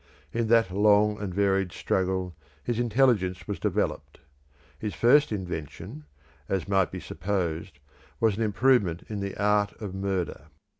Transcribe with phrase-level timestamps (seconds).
[0.33, 4.19] In that long and varied struggle his intelligence was developed.
[4.79, 6.05] His first invention,
[6.49, 7.77] as might be supposed,
[8.19, 10.47] was an improvement in the art of murder.